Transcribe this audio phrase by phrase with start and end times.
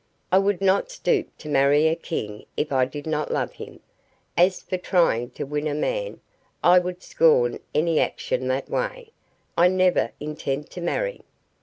[0.31, 3.81] I would not stoop to marry a king if I did not love him.
[4.35, 6.21] As for trying to win a man,
[6.63, 9.11] I would scorn any action that way;
[9.55, 11.21] I never intend to marry.